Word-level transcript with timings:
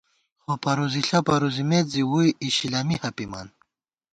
خو 0.41 0.51
پروزِݪہ 0.63 1.19
پروزِمېت 1.27 1.85
زی، 1.93 2.03
ووئی 2.09 2.29
اِشِلَمی 2.45 2.95
ہَپِمان 3.03 3.47